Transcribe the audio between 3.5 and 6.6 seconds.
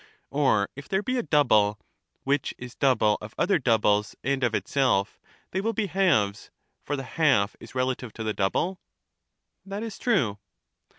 doubles and of itself, they will be halves;